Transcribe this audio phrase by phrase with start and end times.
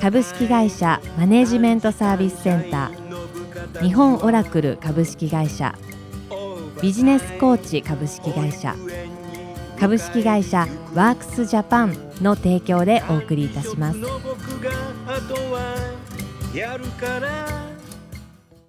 [0.00, 3.82] 株式会社マネジメントサービスセンター。
[3.82, 5.74] 日本オラクル株式会社。
[6.80, 8.74] ビジネスコーチ株式会社。
[9.80, 13.98] 株式会社ワークスジャパンの提供でお送りいたします。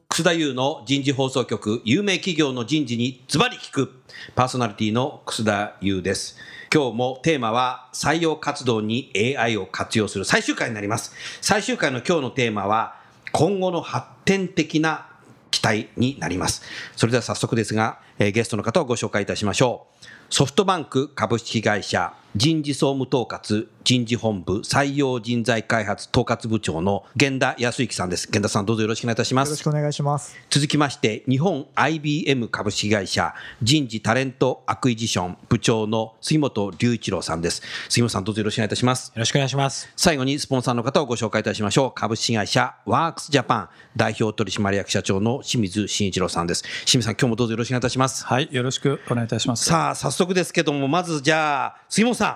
[0.09, 3.91] 楠田優の人事放送局有名企業の人事にズバリ聞く。
[4.35, 6.37] パーソナリティの楠田優です。
[6.73, 11.13] 今日もテーマは採用活動に AI を活用する最終回になります。
[11.41, 12.95] 最終回の今日のテーマは
[13.31, 15.07] 今後の発展的な
[15.51, 16.63] 期待になります。
[16.95, 20.05] それでは早速ですが、えー、ゲストの方をご紹介いたしましょう。
[20.29, 28.27] ソフトバンク株式会社人事総務統括人事本部採用人材開発統括部長の源田康之さんです。
[28.27, 29.49] 源田さんどうぞよろしくお願いいたします。
[29.49, 30.35] よろしくお願いします。
[30.51, 37.63] 続きまして日本 IBM 株式会社人事 Talent Acquisition 部長の杉本隆一郎さんです。
[37.89, 39.07] 杉本さんどうぞよろしくお願いいたします。
[39.15, 39.89] よろしくお願いします。
[39.95, 41.91] 最後にスポンサーの方をご紹介いたしましょう。
[41.91, 46.63] 株式会社ワークスジャパン代表取締役社長の清水慎一郎さんです。
[46.85, 48.25] 清水さん今日もどうぞよろしくお願いいたします。
[48.25, 49.63] はい、よろしくお願いいたします。
[49.63, 52.26] さあ早速ですけどもまずじゃあ杉本さん。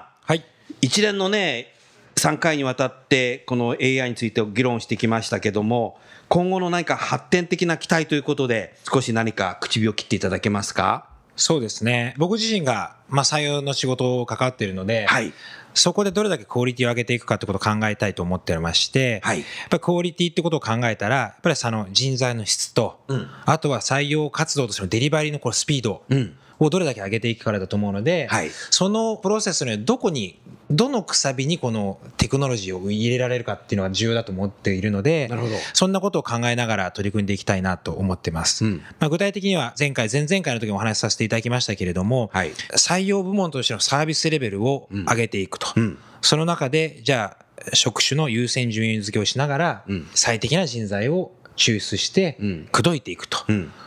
[0.71, 0.87] はい。
[0.87, 1.73] 一連のね、
[2.15, 11.07] 3回にわたってこの AI について議論してきましたけども、今後の何か発展的な期待ということで、少し何か口火を切っていただけますか？
[11.35, 12.13] そうですね。
[12.17, 15.33] 僕自身が、まあ、採用の仕事を関わっているので、はい、
[15.73, 30.39] そこでどれだけクオリティを上げていくかってことを考えたいと思っておりまして、はい、やっぱりクオリティってことを考えたら、やっぱりその人材の質と、うん、あとは採用活動としてのデリバリーのこのスピード、うんをどれだけ上げていくからだと思うので、はい、そのプロセスのどこに
[30.69, 35.29] どのくさびにこのテクノロジーを入れられるかっていうのが重要だと思っているので
[35.73, 52.37] そんなことを考えながら取り組んでいきたいなと思ってます、うん、まあ、具体的には前回前々回の時もお話しさせていただきましたけれども、はい、採用部門としてのサービスレベルを上げていくと、うん、その中でじゃあ職種の優先順位付けをしながら最適な人材を抽出して
[52.71, 53.37] 口説いていくと、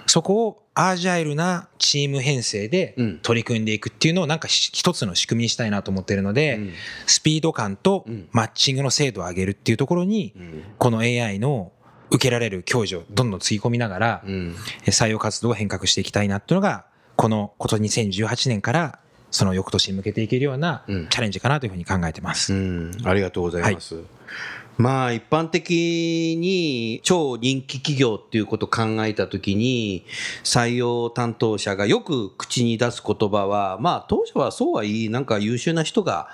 [0.06, 6.60] そこをアージャイルなチーム編成で取り組んでいくっていうのをなんか一つの仕組みにしたいなと思ってるので、
[7.06, 10.34] スピード感とマッチングの精度を上げるっていうところに、
[10.78, 11.72] この AI の
[12.10, 14.24] 受けられる享受をどんどんつぎ込みながら、
[14.86, 16.86] 採用活動を変革していきたいなっていうのが、
[17.16, 18.98] このこと2018年から
[19.30, 22.52] その翌年に向けていけるようなチャレンジかなというふうに考えてます。
[23.04, 23.94] ありがとうございます。
[23.94, 24.04] はい
[24.76, 30.04] まあ一般的に超人気企業っていうことを考えたときに
[30.42, 36.28] 採用担当者がよく口に出す言葉はまあ当初はそうはいいなんか優秀な人が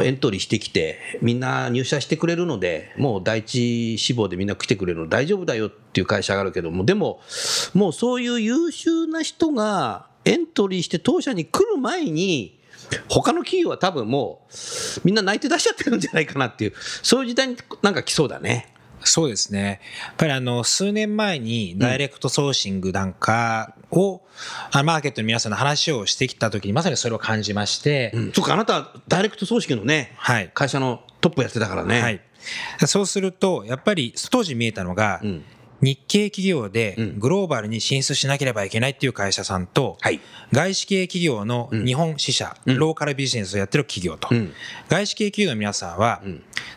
[0.00, 7.20] エントリーしてきてみんな入社してくれるのでもう第一志望でみんな来てくれるの大丈夫だよっていう会社があるけどもでも
[7.74, 12.61] もうそういう優秀な人がエントリーして当社に来る前に
[13.08, 18.68] 他の企業は多分もうみんな泣いて出しちゃってるんじゃないかなっていうそういう時代になんか来そうだね。
[19.04, 19.80] そうですね。
[20.06, 24.22] やっぱりあの、数年前にダイレクトソーシングなんかを、
[24.78, 28.12] うん、マーケットの皆さんの話をしてきたときにまさにそれを感じまして。
[28.14, 32.00] うん、そうか、あなたダイレクトソーシングのね、はい、会社のトップやってたからね。
[32.00, 32.20] はい。
[32.86, 35.44] そうすると、やっぱり当時見えたのが、うん
[35.82, 39.98] 日系企業でグローバルに進出しなければいけないっていう会社さんと、
[40.52, 44.28] 外資系企業の日本支社、ローカルビジネスをやってる企業と、
[44.88, 46.22] 外資系企業の皆さんは、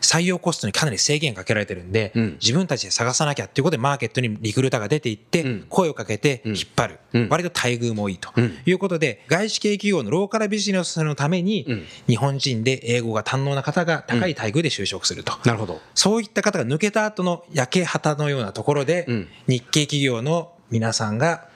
[0.01, 7.28] 採用コストにかなり制限かけられてるんで、自分たちで探さなきゃっていうことでマーケットにリクルーターが出ていって、声をかけて引っ張る。
[7.29, 8.32] 割と待遇もいいと
[8.66, 15.34] いうことで、外資系企業のローカルビジネスのために、日本人で英語が堪能な方が高い待遇で就職すると。
[15.46, 15.79] なるほど。
[15.93, 21.47] そういった方が抜けた後の焼け旗のようなところで、で、日系企業の皆さんが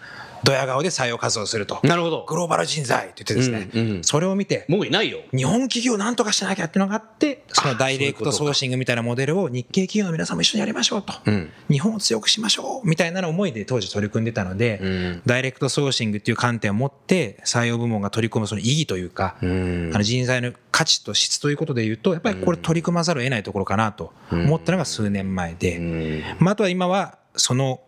[0.44, 1.80] ドヤ顔で採用活動すると。
[1.83, 2.25] なるほど。
[2.27, 5.19] グローバル人材って言ってですね、うんうん、それを見て、もういないよ。
[5.36, 11.13] 日本企業なんとかしなきゃっていうのがあって、そのダイレクトソーシングみたいなモデルを日系企業の皆さんも一緒にやりましょうと。
[11.25, 27.81] うん、日本を強くしましょうみたいな思いで当時取り組んでたので、うん、ダイレクトソーシングっていう観点を持って採用部門が取り組むその意義というか、うん、あの人材の価値と質ということで言うと、やっぱりこれ取り組まざるを得ないところかなと思ったのが数年前で、まあ、あとは今はその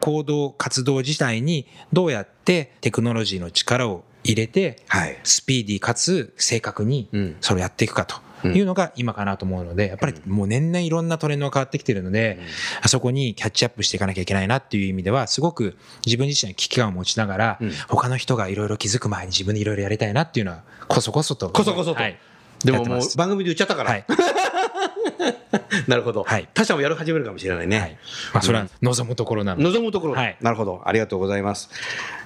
[0.00, 4.82] 行動活動自体にどうやってテクノロジーの力を入れて、
[5.22, 7.08] スピーディーかつ正確に
[7.40, 12.38] それをやっていくかというのが今かなと思うので、やっぱりもう年々いろんなトレンドが変わってきてるので、
[12.82, 17.58] あそこにキャッチアップしていかなきゃいけないなっていう意味では、すごく自分自身は危機感を持ちながら、
[17.88, 21.50] 他の人がいろいろ気づく前に自分でいろいろやりたいなっていうのは、こそこそと。
[21.50, 22.00] こそこそと。
[22.00, 22.18] はい、
[22.64, 23.90] でももう番組で言っちゃったから。
[23.90, 24.04] はい
[25.88, 27.78] なるほど、はい、他社もやる始めるかもしれないね。
[27.80, 27.98] はい、
[28.34, 31.70] まあ、それは望むところなので、望むところ、はい、なるほど、ありがとうございます。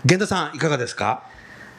[0.05, 1.23] 源田さん、いかがですか？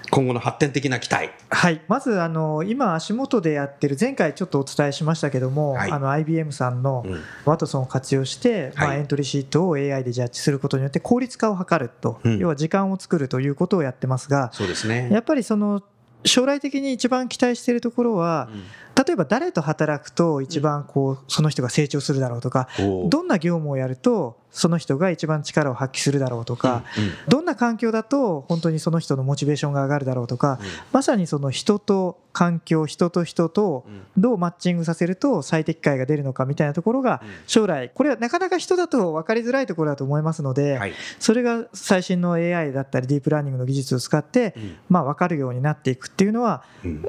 [0.10, 1.32] 今後の発展的な期待。
[1.50, 7.04] はい、まずあの今足元でやってる前回ちょっとお伝えしましたけども、はい、あの IBM さんの
[7.46, 15.10] ワトソンを活用して、うん、まあエントリーシートを AI でジャッジすることによって効率化を図ると、うん、要は時間を作るということをやってますが、そうですね。
[15.12, 15.82] やっぱりその
[16.26, 18.64] 将来的に一番期待しているところは、うん
[18.96, 22.68] 例えば誰と働くと一番こうその人が成長するだろうとか
[23.10, 26.84] どんな業務をやるとその人が一番力を発揮するだろうとか
[27.28, 30.60] どんな環境だと本当にその人のモチベーションが上がるだろうとか
[30.92, 33.86] まさにその人と環境人と人と
[34.18, 40.78] どうマッチングさせると最適解が出るのかみたいなところが将来これはなかなか人だと分かりづらいところだと思いますので
[41.20, 44.54] それが最新の AI だったりディープラーニングの技術を使って
[44.90, 46.64] まあ分かるようになっていくっていうのは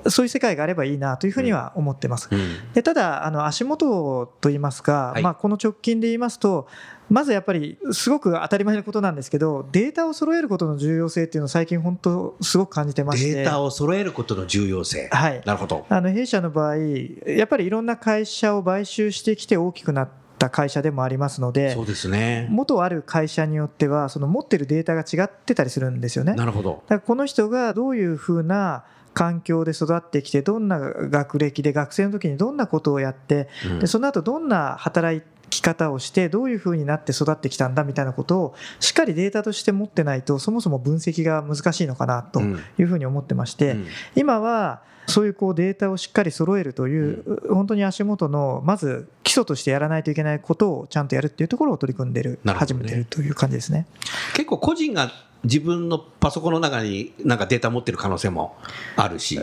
[0.08, 2.28] そういう世界があればいいなというふうには思ってます。
[2.72, 6.66] でただあの足元といいますか、まあ、この直近で言いますと
[7.10, 13.34] まずやっぱりすごく当たり前のことなんですけどデータを揃えることの重要性っていうのを最近本当すごく感じてまして。
[13.34, 15.08] データを揃えることの重要性。
[15.12, 15.42] はい。
[15.44, 15.86] なるほど。
[15.88, 22.48] あの弊社の場合やっぱりいろんな会社を買収してきて大きくなった会社でもありますのでそうですね。
[22.50, 26.34] 元ある会社によってはその持ってるデータが違ってたりするんですよね。
[26.34, 26.82] なるほど。
[26.86, 33.48] だからこの人がどういうふうな環境で育ってきてどんな学歴で学生の時にどんなことをやって、
[33.80, 43.76] でその後どんな働き方をしてどういうふうになって育ってきたんだみたいなことをしっかりデータとして持ってないとそもそも分析が難しいのかなというふうに思ってまして、
[44.16, 53.86] 今はそういうこうデータをしっかり揃えるという、本当に足元のまず基礎としてやらないといけないことをちゃんとやるっていうところを取り組んでる、始めてるという感じですね。
[54.34, 55.12] 結構個人が
[55.44, 58.56] 自分のパソコンの中になんかデータ持ってる可能性も
[58.96, 59.40] あるし。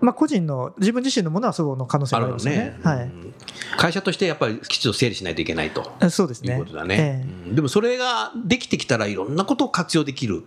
[0.00, 3.10] まあ、個人の自分自身のものはその可能性もありますね、ね、はい、
[3.78, 5.90] 会社としてやっぱりきちんと整理しないといけないと。
[6.10, 6.54] そうですね。
[6.54, 10.44] いうことだね、えー、でもそれができてきたらいろんなことを活用できる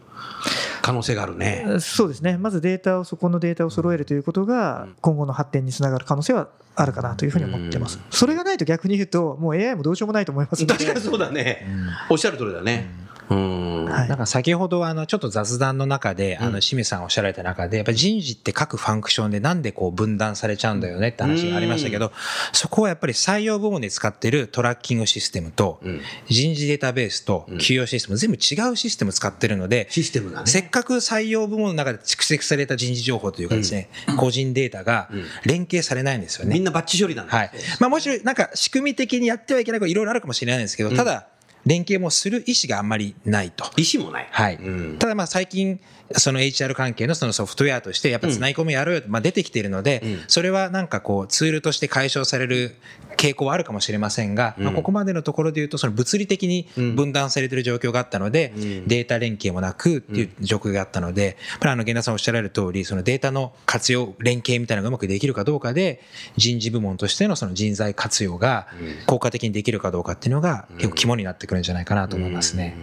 [0.84, 1.66] 可能性があるね。
[1.80, 2.38] そうですね。
[2.38, 11.66] まずデータをそこのデータを揃えるということが今後の発展につながる可能性はあるかなというふうに思ってます、それがないと逆に言うともう AI もどうしようもないと思います確かにそうだね、
[12.08, 12.88] おっしゃる通りだね、
[13.30, 13.86] うん。
[13.86, 22.12] なんか先ほどあのちょっと雑談の中で、あの清水さんおっしゃられた中でやっぱ人事って各ファンクションでなんでこう分断されちゃうんだよねって話がありましたけど、
[22.54, 25.80] そこはやっぱり採用部門で使ってるトラッキングシステムと、
[26.28, 35.10] 人事データベースと給与システム全部違うシステム使ってるので、システムがせっかく採用部門の中で蓄積された人事情報というかですね、個人データが
[35.46, 36.54] 連携されないんですよね。
[36.54, 37.52] みんなバッチ処理なんはい。
[37.80, 41.28] まあもちろんなんか仕組み的にやってはいけないこといろいろあるかもしれないんですけど、ただ、
[41.68, 43.66] 連携もする意思があんまりないと。
[43.76, 44.28] 意思もない。
[44.32, 44.56] はい。
[44.56, 45.80] うん、ただまあ最近、
[46.16, 52.76] その HR 関係のそのソフトウェアとしてやっぱつない込みやろうよと、まあ出てきているので、それはなんかこうツールとして解消される
[53.18, 58.54] 傾向はあるかもしれませんが、まあここまでのところで言うとその物理的に分断されている状況があったので、
[58.88, 66.02] データ連携もなくっていう状況があったので、やっぱりあの源田さんおっしゃられる通り、そのデータの活用、連携みたいなのがうまくできるかどうかで、
[66.38, 68.68] 人事部門としてのその人材活用が
[69.08, 72.78] 効果的にできるかどうかっていうのが結構肝になってくるんじゃないかなと思いますね。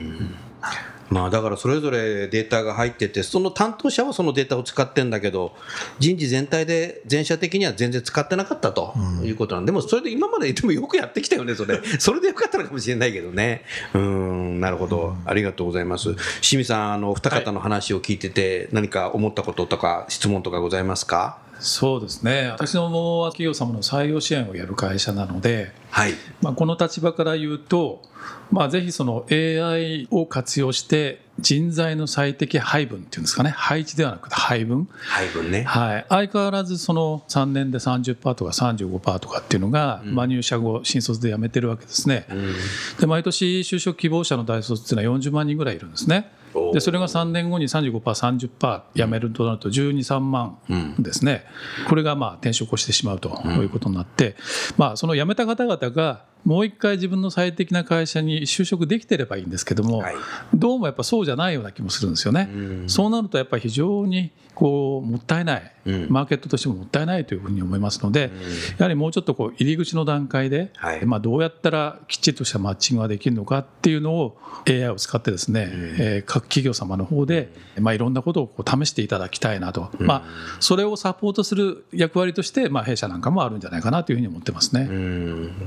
[1.10, 5.54] まあだからそれぞれデータが入ってて、その担当者はそのデータを使ってるんだけど、
[5.98, 11.80] 人事全体で全社的には全然使ってなかったということなんで、でもそれで今まででもよくやってきたよね、それ。
[12.00, 13.64] それでよかったのかもしれないけどね。
[13.92, 15.14] うん、なるほど。
[15.26, 16.14] ありがとうございます。
[16.40, 21.43] 清水さん、あの、お二方の話を聞いてて、何か思ったこととか質問とかございますか？
[21.64, 22.50] そうですね。
[22.50, 26.12] 私のも企業様の採用支援をやる会社なので、はい。
[26.42, 28.02] まあ、この立場から言うと、
[28.50, 33.48] まあ、ぜひその AI を活用して人材の最適配分っていうんですかね。
[33.48, 34.88] 配置ではなくて配分。
[35.08, 42.54] 配分ね、はい、相変わらずその3年で30%とか35%とかっていうのが、うん、まあ、入社後新卒で辞めてるわけですね、うん、
[43.00, 46.30] で毎年就職希望者の大卒っていうのは40万人ぐらいいるんですね
[46.72, 50.58] でそれが3年後に 35%30% 辞めるとなると123万
[50.98, 51.44] ですね、
[51.88, 54.36] これがまあ転職をしてしまうということになって、
[54.76, 60.14] まあ、その辞めた方々がもう一回自分の最適な会社に就職できてればいいんですけども、はい、
[60.54, 62.50] どうもやっぱそうじゃないような気もするんですよね。
[62.86, 65.72] うそうなるとやっぱり非常にこうもったいない、
[66.08, 68.30] マーケットとしてももったいないというふうに思いますので、
[68.78, 84.84] やはりもうちょっとこう入り口の段階で、はい、まあ、どうやったらきっちりとしたマッチングができるのかっていうのを AI を使ってですね、えー、各企業様の方で、まあ、いろんなことをこう試していただきたいなと、まあ、それをサポートする役割として、まあ、弊社なんかもあるんじゃないかなというふうに思ってますね。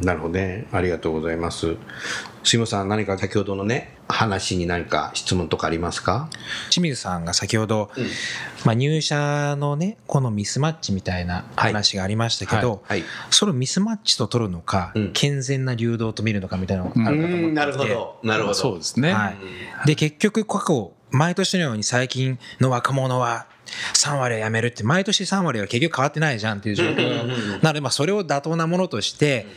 [0.02, 1.76] なるほどねありがとうございます。
[2.44, 6.30] 杉本さん何か先ほどのね話に何か質問とかありますか？
[6.70, 8.06] 清水さんが先ほど、うん、
[8.64, 18.20] まあ、入社のねこのミスマッチみたいな話がありましたけど、はいはい、それをミスマッチと取るのか、うん、健全な流動と見るのかみたいなのがあるかと思ってなるほど。
[18.24, 18.54] なるほど。
[18.54, 23.48] そうですね、はい、で結局過去毎年のように最近の若者は
[23.94, 27.62] 3割は辞めるって毎年3割は結局変わってないじゃんっていう状況。
[27.62, 29.48] なのでまあそれを妥当なものとして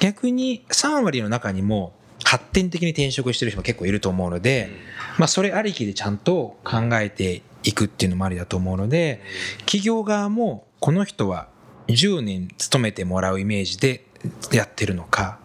[0.00, 1.92] 逆に3割の中にも
[2.24, 4.70] 発展的に転職してる人も結構いると思うので、
[5.18, 9.22] まあ、それありきでちゃんと考えていくっていうのもありだと思うので
[9.60, 11.48] 企業側もこの人は
[11.88, 14.04] 10年勤めてもらうイメージで
[14.52, 15.38] やってるのか、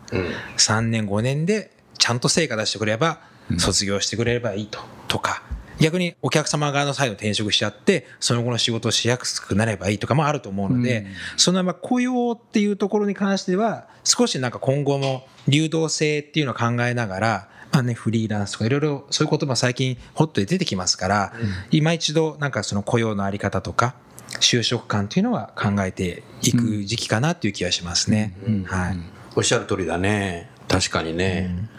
[0.58, 3.22] 3年5年でちゃんと成果出してくれれば
[3.58, 5.44] 卒業してくれればいいととか
[5.84, 23.96] 逆にお客様側のサイド転職しちゃってその後の仕事をしやすくなればいいとかもあると思うので、そのまあ雇用っていうところに関しては少しなんか今後も流動性っていうのを考えながらまあね、フリーランスとかいろいろそういう言葉最近ホットで出てきますから、うん、今一度なんかその雇用のあり方とか
[24.40, 28.36] 就職感っていうのは考えていく時期かなっていう気がしますね。
[28.68, 28.98] はい、
[29.36, 30.52] おっしゃる通りだね。
[30.68, 31.50] 確かにね。
[31.50, 31.70] うん、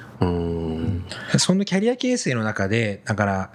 [1.38, 3.50] そのキャリア形成の中で、だから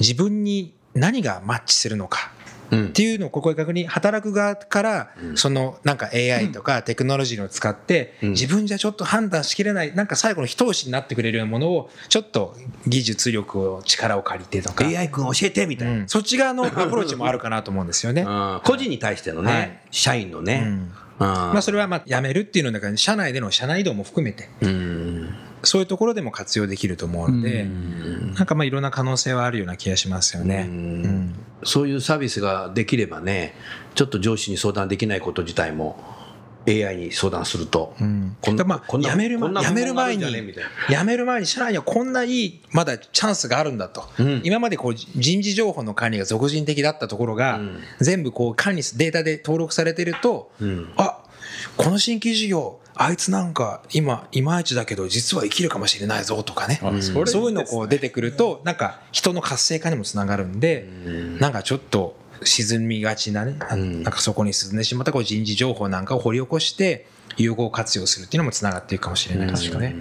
[0.00, 2.32] 自分に何がマッチするのか。
[2.76, 12.54] っていうのをここで確認働く側からそのなんか AI とかテクノロジーを使って自分じゃちょっと判断しきれないなんか最後の一押しになってくれるようなものをちょっと
[12.86, 14.84] 技術力を力を借りてとか。
[14.84, 18.26] AI 君教えてみたいな、そっち側のアプローチもあるかなと思うんですよね。
[18.64, 20.66] 個人に対してのね、社員のね、
[21.18, 24.48] まあそれはまあ辞めるっていうのだから社内での社内移動も含めて、
[25.62, 27.66] そういうところでも活用できると思うので、
[28.34, 30.66] なんかまあいろんな可能性はあるような気がしますよね。
[30.68, 31.34] うん、
[31.64, 33.54] そういうサービスができればね、
[33.94, 36.02] ちょっと上司に相談できないこと自体も
[36.68, 44.04] AI に相談すると、うん、こんな、まあ、辞める辞める前に、辞める前に社内にはこんないい、まだチャンスがあるんだと。
[44.18, 51.24] うん、今までこう人事情報の管理が俗人的だったところが、うん、全部こう管理、データで登録されてると、うん、あ
[51.76, 69.94] この新規事業、あいつなんか今いまいちだけど実は生きるかもしれないぞとかね、うん、そういうのこう出てくるとなんか人の活性化にもつながるんで、うん、なんかちょっと沈みがちなね、うん、なんかそこに沈んでしまったこう人事情報なんかを掘り起こして有効活用するっていうのもつながっていくかもしれないですよね。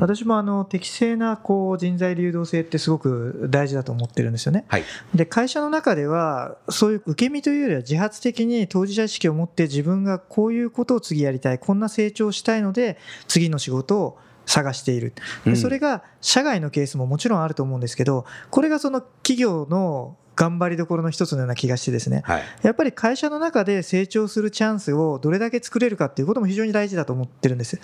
[0.00, 4.64] 私もあの適正なこう人材流動性ってすごく大事だと思ってるんですよね。
[4.68, 4.84] はい、
[5.14, 12.98] で会社の中ではそういう受け身というよりは自発的に当事者意識を持って自分がこういうことを次やりたいこんな成長したいので
[13.28, 15.12] 次の仕事を探している。
[15.44, 27.80] でそれが社外のケースももちろんあると思うんですけどこれがその企業の頑張りどころの一つのような気がしてですね、はい、やっぱり会社の中で成長するチャンスをどれだけ作れるかっていうことも非常に大事だと思ってるんです、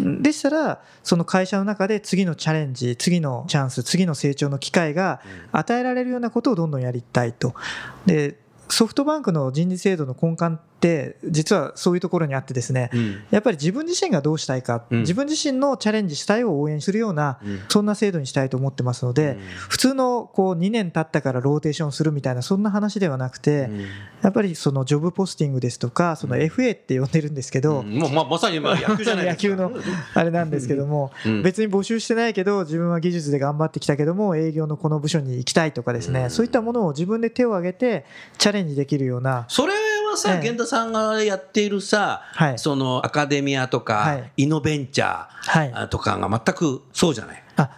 [0.00, 5.20] うん、でしたらその会社の中で次のチャレンジ次のチャンス次の成長の機会が
[5.52, 7.54] 与えられるようなことをどんどんやりたいと。
[8.06, 8.38] で
[8.68, 19.36] ソフトバンクの人事制度の根幹って実はそういうところにあってですね、うん、やっぱり自分自身がどうしたいか、うん、自分自身のチャレンジしたいを応援するような、うん、そんな制度にしたいと思ってますので、
[19.68, 23.68] 普通のこう2年経ったからローテーションするみたいなそんな話ではなくて、
[24.22, 29.72] やっぱりそのジョブポスティングですとかその FA って呼んでるんですけど、もうままさに野球じゃない 野球の
[30.14, 38.04] あれなんですけども、別に募集してないけど自分は技術で頑張ってきたけども営業のこの部署に行きたいとかですね、そういったものを自分で手を挙げて
[38.38, 39.72] チャレンジできるようなそれ
[40.10, 47.42] はさ、源太さんがやっているさ、はい、そのアカデミアとか、はい、イノベンチャーとかが全くそうじゃない？
[47.56, 47.70] はい、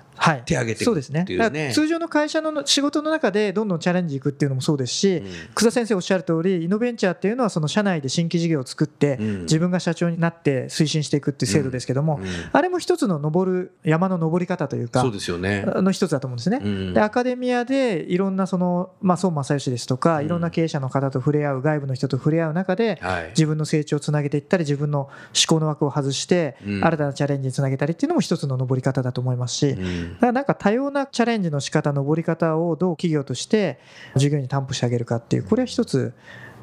[0.45, 15.65] 手挙げていくっていうね、ね、通常の会社の仕事の中でどんどんチャレンジいくっていうのもそうですし、うん、久田先生おっしゃる通りイノベンチャーっていうのはその社内で新規事業を作って、うん、自分が社長になって推進していくっていう制度ですけども、うん、あれも一つの登る山の登り方というかそうですよね。
[15.67, 16.93] の一つだと思うんですね。
[16.93, 25.11] でアカデミアでいろんなその、まあ、孫正義ですとかいろんな経営者の方と触れ合う外部の人と触れ合う中で、はい、自分の成長をつなげていったり自分の思
[25.47, 29.37] 考の枠を外して、新たなチャレンジにつなげたりっていうのも一つの登り方だと思い。
[29.43, 29.77] ますし、
[30.15, 33.79] だからなんか多様なチャレンジの仕方登り方をどう企業として
[34.17, 36.13] 事業に担保してあげるかっていうこれは一つ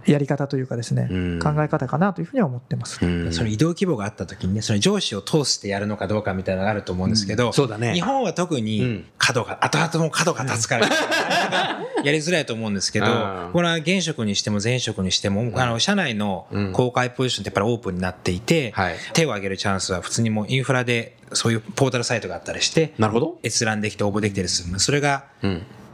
[0.06, 1.08] やり方というかですね、
[1.41, 3.00] 考え方かなというふうには思ってます。
[3.32, 7.94] その移動規模があった時にね、その上司を通してやるのかどうかみたいなのがあると思うんですけど、そうだね。
[7.94, 10.88] 日本は特に角が、後々も角が立つから、
[12.03, 13.06] やりづらいと思うんですけど、
[13.53, 18.74] これは現職にしても前職にしても、あの、社内の公開ポジションってやっぱりオープンになっていて、
[19.13, 23.39] 手を挙げるチャンスは普通にもうインフラでそういうポータルサイトがあったりして、なるほど。
[23.44, 24.79] 閲覧できて応募できたりする。
[24.79, 25.25] それが、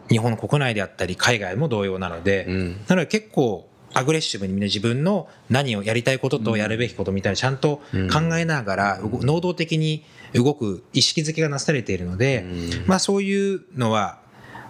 [0.09, 2.45] 日本の国内であったり海外も同様なので、
[2.87, 12.45] なので結構アグレッシブにみんな自分の何をやりたいこととやるべきことみたいなちゃんと考えながら、能動的に動く意識づけがなされているので、
[12.85, 14.19] まあそういうのは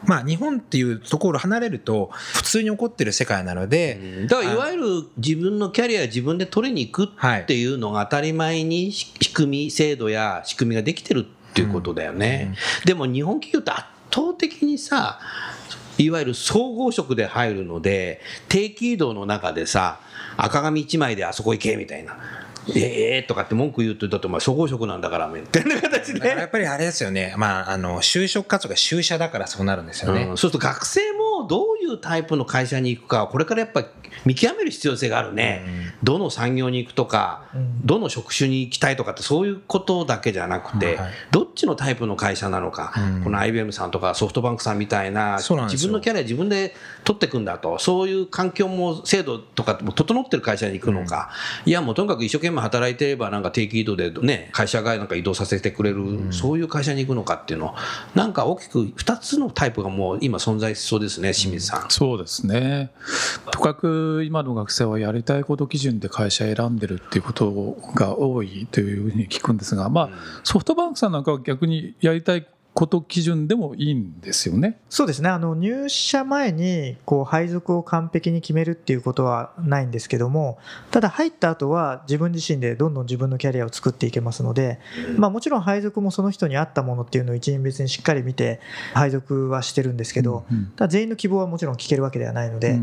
[0.03, 4.86] まあ、日本っていうところを離れると普通に起こってる世界なので、だからいわゆる
[5.17, 12.55] 自分のキャリア自分で取りに行くっていうのが当たり前に仕組み制度や仕組みができてるっていうことだよね、
[12.86, 15.20] でも日本企業って圧倒的にさ
[15.98, 20.00] いわゆる総合職で入るので定期移動の中でさ
[20.38, 22.45] 赤紙1枚であそこ行けみたいな。
[22.69, 26.27] ええー、とかって文句言うと、だってお前、総合職なんだから、みたいな形で。
[26.27, 27.34] やっぱりあれですよね。
[27.38, 30.24] まあ、あの、就職活動が就社だからそうなるんですよね。
[30.24, 33.84] うん、そうすると学生もどういうタイプの会社に行くか、これからやっぱ
[34.25, 35.63] 見極める必要性があるね。
[35.65, 42.93] うん、どの産業に行くとか、うん、どの職種に行きたいとかって、そういうことだけじゃなくて、はい、どっちのタイプの会社なのか、
[43.24, 51.29] この IBM さんとかソフトバンクさんみたいな、自分のキャリア自分で取っていくんだと、そういう環境も制度とかも整ってる会社に行くのか、
[51.65, 57.76] いや、もうとにかく一生懸命働いてれば、なんか定期移動でね、会社がなんか移動させてくれる、うん、そういう会社に行くのかっていうの、
[58.14, 61.84] なんか大きく2つのタイプがもう今存在しそうですね、清水さん。
[61.84, 62.92] うん、そうですね。
[63.52, 70.10] とかく今の学生はやりたいこと基準で会社選んでるっていうことが多いというふうに聞くんですが、まあ、
[70.44, 74.77] ソフトバンクさんなんかは逆にやりたいこと基準でもいいんですよね。
[74.89, 75.29] そうですね。
[75.29, 80.60] あの入社前にこう配属を完璧に決めるっていうことはないんですけども、
[80.91, 84.82] ただ入った後は自分自身でどんどん自分のキャリアを作っていけますので、
[85.17, 88.60] まあもちろん配属もその人に合ったものっていうのを一員別にしっかり見て
[88.94, 92.77] 配属はしてるんですけど、ただ全員の希望はもちろん聞けるわけではないので。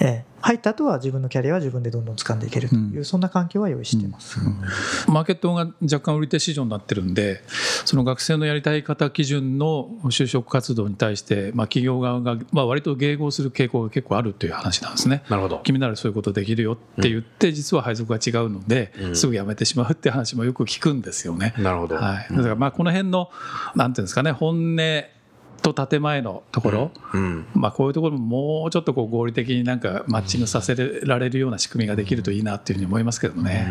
[0.00, 4.46] ええ、入った後は自分のキャリアは自分でどんどん掴んでいけるという、うん、そんな環境は用意しています、うん。
[4.46, 7.14] うん、マーケットが若干売り手市場になってるん。
[7.14, 7.42] で
[7.84, 14.92] その学生のやりたい方基準の就職活動に対して、まあ、企業側が、まあ、割と迎合する傾向が結構あるという話なん。
[14.92, 20.98] ですねなるほど君ならそういうことできるよって言って、実は配属が違うので、すぐ辞めてしまうって話もよく聞くん。
[21.08, 23.30] ですよねなるほど、はい、だからまあこの辺の
[23.74, 23.92] なん。
[23.92, 24.06] ていうん。
[24.06, 24.76] ですかね本音
[25.74, 33.68] と建前のところ、うん、まあ、こういうところももうちょっとこう合理的になんかマッチングさせられるような仕組みができるといいなっていうふうに思いますけどね。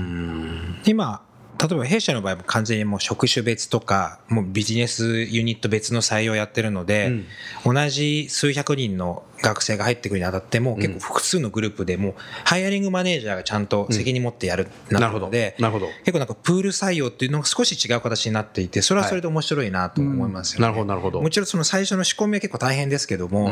[0.85, 1.21] 今
[1.59, 7.23] 例えば弊社の場合も完全にもう職種別とか、もうビジネスユニット別の採用やってるので、
[7.65, 12.15] うん、同じ数百人の学生が入ってくるにあたっても、結構複数のグループでも、
[12.45, 15.87] ハイアリングマネージャーがちゃんと責任持ってやる、なるので、なるほど。
[15.99, 20.61] 結構なんかプール採用っていうのが少し違う形になっていて、それはそれで面白いなと思いますよね。
[20.63, 21.21] なるほど、なるほど。
[21.21, 23.51] もちろんその最初の仕込みは結構大変ですけども、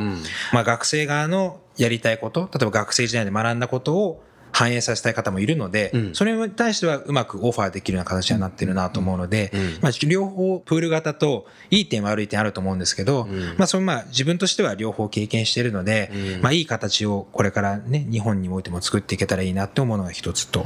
[0.51, 4.23] まあ学生側のやりたいこと、例えば学生時代で学んだことを、
[4.55, 20.65] 反映させたい方もいるので、うん、それに対してはうまくオファーできるような形になってるなと思うので、うん、まあ、両方プール型といい点悪い点あると思うんですけど、うん、まあそのまあ自分としては両方経験しているので、まあいい形をこれからね、日本においても作っていけたらいいなって思うのが一つと、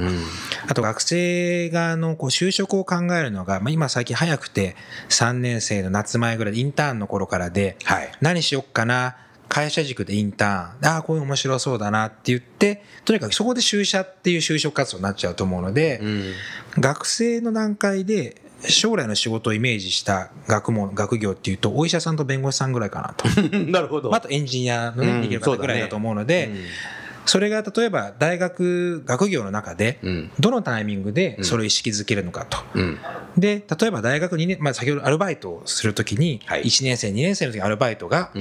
[0.68, 4.76] あと学生側のこう就職を考えるのが、まあ今最近早くて
[5.10, 7.76] 3年生の夏前ぐらいインターンの頃からで、
[8.22, 9.18] 何しよっかな、
[9.50, 16.34] 会社軸でインターン、ああ、こういう面白そうだなって言って、とにかくそこで就社っていう就職活動になっちゃうと思うので、うん、
[16.80, 23.28] 学生の段階で将来の仕事をイメージした学問、学業っていうと、お医者さんと弁護士さんぐらいかなと。
[23.58, 24.14] なるほど。
[24.14, 26.52] あとエンジニアのね、逃げる方ぐらいだと思うので、
[27.30, 30.00] それが例えば大学学業の中で
[30.40, 32.98] どのタイミングでそれを意識づけるのかと、うん、
[33.38, 38.32] で例えば大学2年、まあ、先ほどアルバイトをするときに1年生2年生の時アルバイトが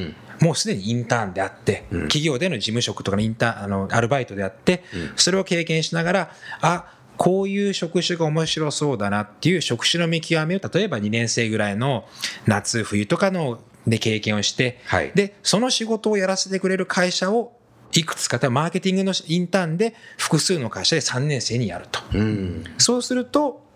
[0.40, 4.82] もうすでにインターンであって、うん、企業での事務職とかのインターンあのアルバイトであって、
[5.16, 6.30] それを経験しながら
[6.62, 12.06] あこういう職種が面白そうだなっていう職種の見極めを例えば2年生ぐらいの
[12.46, 17.57] 夏冬とかので経験をして、はい、でその仕事をやらせてくれる会社を
[17.92, 22.00] いくつか、マーケティングのインターンで複数の会社で3年生にやると。
[22.14, 23.66] うん、そうすると、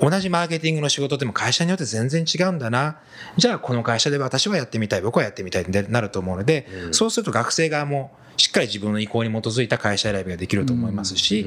[0.00, 3.00] 同じマーケティングの仕事でも会社によって全然違うんだな。
[3.36, 11.44] じゃあこの会社で私はやってみたい、僕はやってみたいってなると思うので、うん、そうすると学生側もしっかり自分の意向に基づいた会社選びができると思いますし、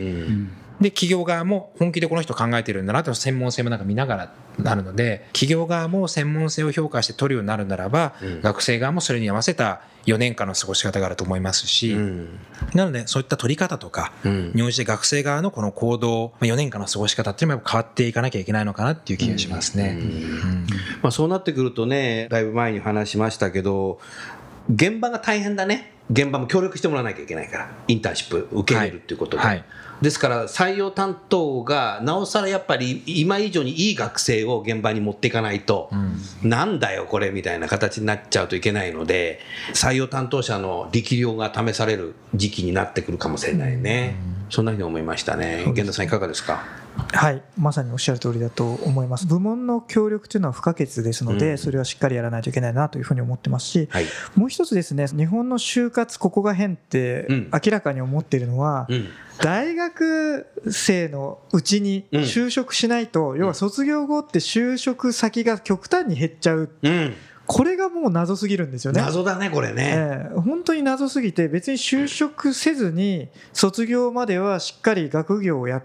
[0.79, 11.95] で企業側も本気でこの人考えてるんだなって専門性もなんか見ながらなるので企業側も専門性を評価して取るようになるならば、学生側もそれに合わせた4年間の過ごし方があると思いますし、
[12.75, 19.99] なのでそういった取り方とかに応じて学生側のこの行動4年間の過ごし方っていうのも変わっていかなきゃいけないのかなっていう気がしますね。
[21.01, 23.99] まあ、そうなってくるとねだいぶ前に話しましたけど
[24.73, 29.55] 現場が大変だね現場も協力してもらわなきゃいけないからインターンシップ受け入れるっていうことで、はい。
[29.57, 29.65] はい。
[30.01, 35.89] ですから採用担当がなおさらやっぱり今以上にいい学生を現場に持っていかないと、
[36.43, 39.39] うん、なんだよこれみたいな形になっちゃうといけないので
[39.73, 45.59] 採用担当者の力量が試される時期になってくるかもしれないね、うん、そんなふうに思いましたね。
[45.59, 46.82] 源田さんいかがですか？
[46.95, 49.27] はいまさにおっしゃる通りだと思います。
[49.27, 53.67] 部門の協力というのは不可欠ですので、うん、それはしっかりやらないといけないなというふうに思ってます。
[53.67, 59.07] し、はい、もう一つですね日本の就活ここが変って明らかに思っているのは、うん、
[59.39, 66.69] 大学生のうちに就職しないと、要は卒業後って就職先が極端に減っちゃう。
[67.45, 69.01] これがもう謎すぎるんですよね。
[69.01, 75.83] 謎だね、これね、えー、本当に謎すぎて、別に就職せずに、卒業まではしっかり学業をやっ、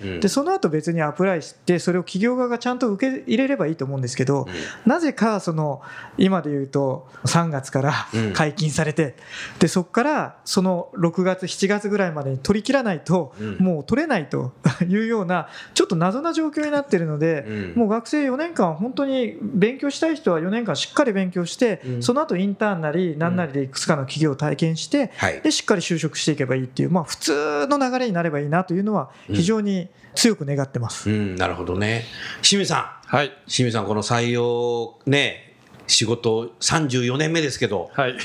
[0.00, 5.82] うん、でその後別にアプライしてそれを企業側がちゃんと受け入れればいいと思うんですけど、うん、なぜかその
[6.16, 9.14] 今で言うと3月から解禁されて、
[9.58, 14.52] でそこからその6月7月ぐらいまでに取り切らないと、もう取れないと
[14.88, 25.10] いうようなちょっと謎な状況になっているので、もう学生4年間本当に勉強したい人は4年間しっかり勉強して、その後インターンなり何なりでいくつかの企業を体験して、
[25.42, 31.10] でしっかり就職していけばいいっていう、まあ、普通の流れになればいいなというのは非常にに強く願ってます。
[31.10, 32.04] うん、なるほどね。
[32.42, 33.16] 清水さん。
[33.16, 33.28] はい。
[33.46, 35.54] 清水さん、この採用ね、
[35.86, 37.90] 仕事34年目ですけど。
[37.92, 38.16] はい。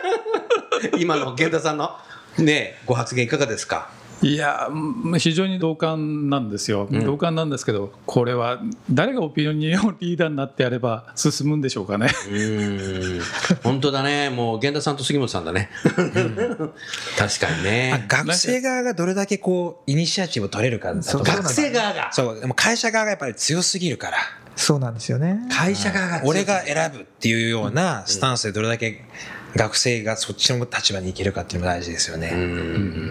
[1.00, 1.96] 今の源田さんの
[2.38, 3.90] ね、ご発言いかがですか？
[4.20, 4.68] いや
[5.18, 9.58] 非常に同感なんですよ、うん、同感なんですけどこれは誰がオピニオン
[10.00, 12.08] リーダーになってやれば進むんでしょうかね。
[12.30, 13.20] うん。
[13.62, 14.30] 本当だね。
[14.30, 16.72] もう源田さんと杉本さんだね、うん、
[17.16, 18.06] 確かにね。
[18.08, 22.12] 学生側がどれだけこうイニシアチブを取れるか学生側が。
[22.12, 22.40] そう。
[22.40, 24.18] でも会社側がやっぱり強すぎるから。
[24.56, 25.46] そうなんですよね。
[25.50, 29.04] 会社側が俺が選ぶっていうようなスタンスでどれだけ、
[29.58, 32.32] 学生がそっちの立場に行けるかっていうのが大事ですよね。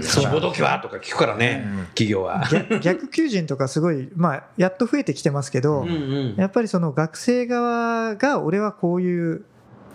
[0.01, 2.43] 志望動機はとか聞くからね、企業は。
[2.81, 5.85] 逆求人とかすごい、まあ、やっと増えてきてますけど、
[6.37, 9.45] やっぱりその学生側が俺はこういう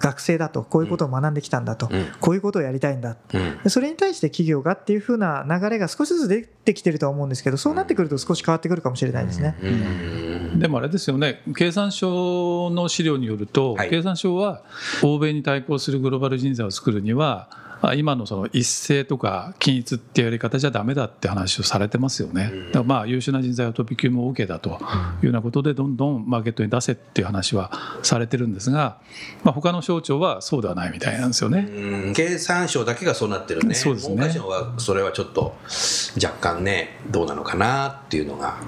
[0.03, 3.17] 学生だとこういうことを学んできたんだと、うん、こういうことをやりたいんだ、
[3.65, 9.57] うん、それに対して企業がっていうふうな流れが少しずつ出てきてるとは思うんですけどそうなってくると少し変わってくるかもしれないですね、
[10.55, 11.43] でもあれですよね。
[11.57, 14.63] 経産省の資料によると、はい、経産省は
[15.03, 17.49] 欧米に対抗するグローバル人材を作るには
[17.97, 22.53] 今のその一斉とか均一っていうやり方じゃだめだって話をされてますよね。
[22.69, 27.73] だからまあ優秀な人材は飛び級も OK だというようなことでどんどんマーケットに出せっていう話は
[28.05, 28.99] されてるんですが、
[29.43, 32.13] まあ、他の省庁はそうではないみたいなんですよね。
[32.15, 33.75] 経産省だけがそうなってるね。
[33.75, 34.15] そうですね。
[34.15, 35.57] 文科省はそれはちょっと
[36.23, 38.59] 若干ねどうなのかなっていうのが。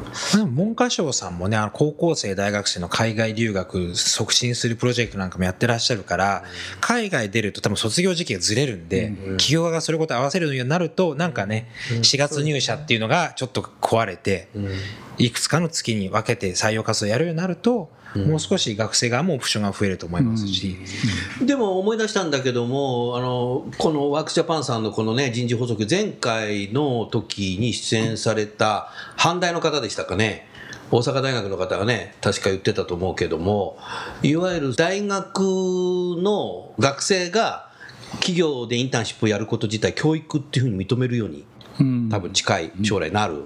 [0.48, 6.42] 文科省さんもねあの高校生大学生の海外留学促進するプロジェクトなんかもやってらっしゃるから、
[6.80, 9.03] 海外出ると多分卒業時期がずれるんで。
[9.36, 14.48] 企業がそれこと合わせるようになるとなんかね4月入社っていうのがちょっと壊れて
[15.18, 20.76] いくつかの月に分けて採用活動やるようになるともう少し学生側もオプションが増えると思いますし、
[21.42, 30.48] でも思い出したんだけどもあのこのワークスジャパンさんのこのね人事補足前回の時に出演された阪大の方でしたかね。
[30.90, 33.78] 大阪大学の方がね確か言ってたと思うけども
[34.22, 37.70] いわゆる大学の学生が
[38.16, 41.44] 企業でインターンシップをやること自体教育っていうふうに認めるように、
[42.10, 43.44] 多分近い将来なる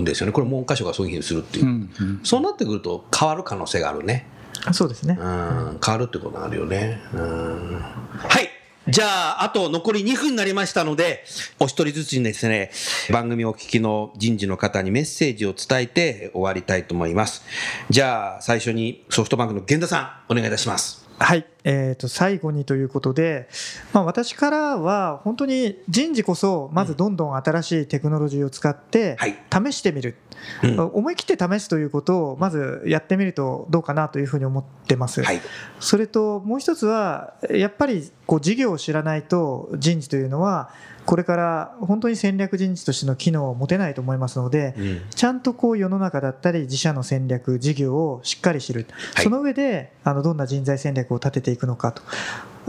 [0.00, 0.32] んですよね。
[0.32, 1.88] これ文科省がそういうふうにするっていう、
[2.22, 4.26] そうなってくると変わる可能性があるね。
[4.72, 7.82] そうですね、うん、変わるってことがあるよね、うん、
[8.16, 8.48] はい。
[8.88, 11.24] じゃあ、あと残り2分になりましたので、
[11.58, 12.70] お一人ずつにですね、
[13.10, 17.42] 番組をお聞きの人事の方にメッセージを伝えて終わりたいと思います。
[17.90, 21.06] じゃあ、最初にソフトバンクの源田さん、お願いいたします。
[21.18, 23.48] はい、えー、と最後にということで、
[23.94, 29.16] まあ、私からは本当に人事こそまずどんどん新しいテクノロジーを使って
[29.50, 30.16] 試してみる、
[30.62, 35.40] うん、思い切って試すということをまずやってみるとどうかなというふうに思ってます、はい、
[35.80, 40.70] それともう一つはやっぱりこう事業を知らないと人事というのは
[41.04, 52.02] これから本当に戦略人事としての機能を持てないと思いますので、うん、ちゃんとこう世の中だったり自社の戦略事業をしっかり知る、はい、その上であのどんな人材戦略を立てていくのかと。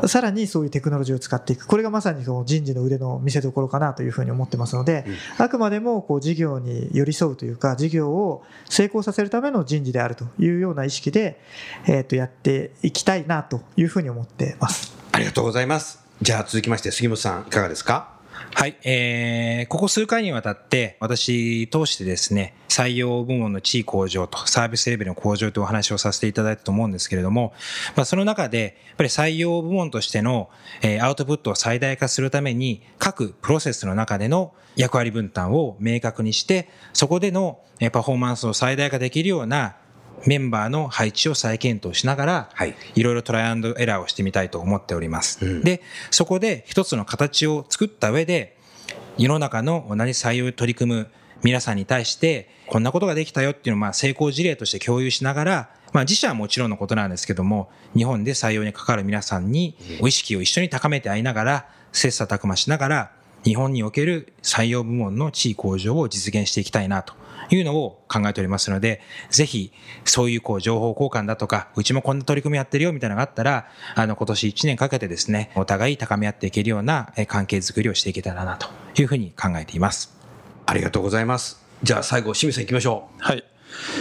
[0.10, 1.67] さらにそういうテクノロジーを使っていく。
[1.67, 5.06] これがまさにその人事の腕の見せ所かなというふうに思ってますので、
[5.38, 11.39] うん、あくまでもこう事業に寄り添うというか事業を成功させるための人事であるというような意識で、
[11.88, 14.93] えー、とやっていきたいなというふうに思ってます。
[15.13, 16.04] ありがとうございます。
[16.21, 18.14] じゃあ続きまして杉本さんいかがですか？
[18.54, 27.54] はい、えー、ここ数回にわたって私通してですね、採用部門の地位向上とサービスレベルの向上というお話をさせていただいたと思うんですけれども、
[27.95, 30.50] まあ、その中で、やっぱり採用部門としての、
[30.82, 37.60] えー、アウトプットを最大化するために、各プロセスの中での役割分担を明確にして、そこでの
[37.91, 39.76] パフォーマンスを最大化できるような
[40.25, 45.45] メンバーの配置を再検討しながら、はい、いろいろトライアンドエラーをしてみたいと思っております。
[45.45, 48.58] うん、で、そこで一つの形を作った上で、
[49.17, 51.08] 世の中の同じ採用に取り組む
[51.43, 63.12] 皆さんに対して、こんなことができたよっていうのをまあ成功事例として共有しながら、まあ自社はもちろんのことなんですけども、日本で採用に関わる皆さんに、お意識を一緒に高めてあいながら、切磋琢磨しながら、
[63.43, 67.13] 日本における採用部門の地位向上を実現していきたいなと
[67.50, 69.72] いうのを考えておりますので、ぜひ、
[70.04, 78.68] そういうこう情報交換だとか、うちもこんな取り組みやってるよみたいなのがあったら、あの、今年1年かけてですね、お互い高め合っていけるような関係づくりをしていけたらなと
[79.00, 80.16] いうふうに考えています。
[80.66, 81.64] ありがとうございます。
[81.84, 83.24] じゃあ最後、清水さん行きましょう。
[83.24, 83.55] はい。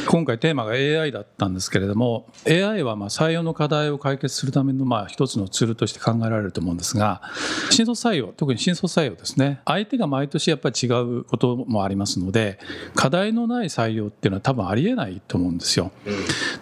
[0.07, 7.23] 今回テーマが AI だったんですけれども AI はま採用の課題を解決するためのまあ一つのツールとして考えられると思うんですが
[7.71, 12.59] 新卒採用特に新卒採用ですね相手が毎年やっぱり違うこともありますので
[12.95, 15.91] 課題のない採用っていうのは多分ありえないと思うんですよ。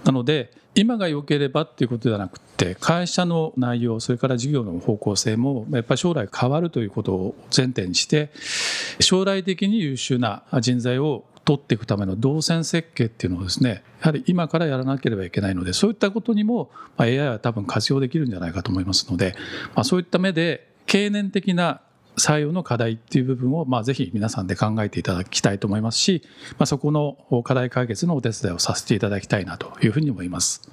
[0.05, 8.31] なので今が良ければっていうことではなくて会社の内容それから事業の方向性もやっぱり将来変わるということを前提にして
[8.98, 19.35] 将来的に優秀な人材を取っていくための動線設計っていうのをですねやはり今からやらなければいけないのでそういったことにも AI は多分活用できるんじゃないかと思いますので、
[19.74, 21.81] まあ、そういった目で経年的な
[22.16, 26.22] 採用の課題っていう部分を、まあ、ぜひ皆さんで考えていただきたいと思いますし、
[26.59, 30.70] まあ、そこの課題解決のお手伝いをさせていただきたいなというふうに思います。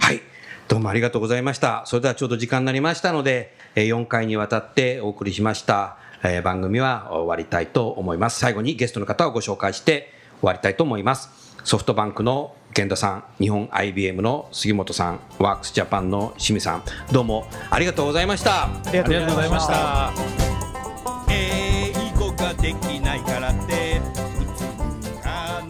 [0.00, 0.20] はい
[0.68, 1.84] どうもありがとうございました。
[1.86, 5.96] それではちょうど時間になりましたので、4回にわたってお送りしました。
[6.28, 8.38] えー、番組は終わりたいと思います。
[8.40, 10.10] 最後にゲストの方をご紹介して
[10.40, 11.30] 終わりたいと思います。
[11.64, 18.64] ソフトバンクの源田さん、日本 IBM の杉本さん、ワークスジャパンの清水さん、どうもありがとうございました。
[18.64, 20.12] ありがとうございました。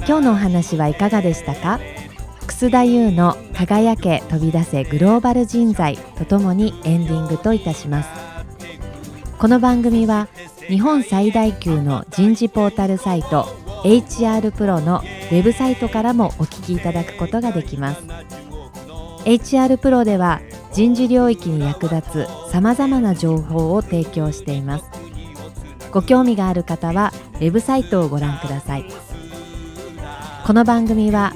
[0.07, 1.81] 今日のお話はいかがでしたか？
[2.47, 8.09] 楠田優の輝け飛び出せグローバル人材とともにエンディングといたします
[9.39, 10.29] この番組は
[10.67, 13.45] 日本最大級の人事ポータルサイト
[13.85, 18.03] HR プロのウェブサイトからもお聞きいただくことができます
[19.27, 20.41] HR プロでは
[20.73, 24.85] 人事領域に役立つさまざまな情報を提供しています
[25.93, 28.87] ご興味がある方はウェブサイトをご覧ください
[30.47, 31.35] この番組は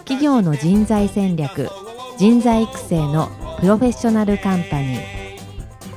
[0.00, 1.70] 企業の人材戦略
[2.18, 3.28] 人材育成の
[3.60, 5.18] プロフェッショナルカンパニー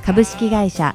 [0.04, 0.94] 株式会社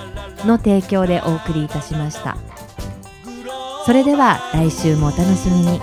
[0.47, 2.37] の提供でお送りいたしました
[3.85, 5.81] それでは来週もお楽しみに。